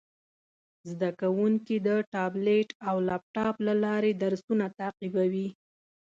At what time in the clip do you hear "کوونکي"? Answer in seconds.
1.21-1.75